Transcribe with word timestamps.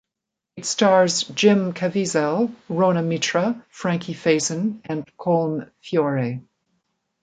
It 0.55 0.65
stars 0.65 1.25
Jim 1.25 1.73
Caviezel, 1.75 2.55
Rhona 2.69 3.03
Mitra, 3.05 3.63
Frankie 3.69 4.15
Faison, 4.15 4.81
and 4.85 5.05
Colm 5.15 5.69
Feore. 5.79 6.41